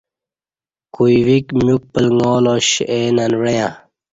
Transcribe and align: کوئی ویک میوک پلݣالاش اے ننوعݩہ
کوئی 0.95 1.17
ویک 1.27 1.47
میوک 1.57 1.83
پلݣالاش 1.93 2.67
اے 2.91 2.99
ننوعݩہ 3.15 3.69